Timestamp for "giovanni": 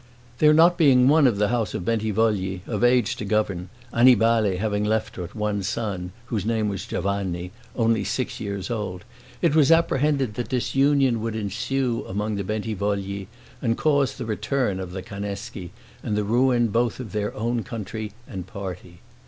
6.87-7.51